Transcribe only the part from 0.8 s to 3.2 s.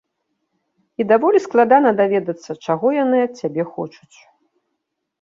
І даволі складана даведацца, чаго яны